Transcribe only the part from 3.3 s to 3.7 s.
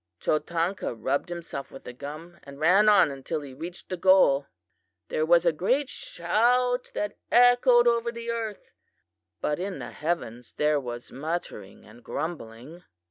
he